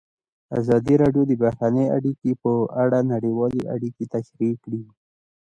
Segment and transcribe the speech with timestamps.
[0.59, 2.51] ازادي راډیو د بهرنۍ اړیکې په
[2.83, 4.83] اړه نړیوالې اړیکې تشریح کړي.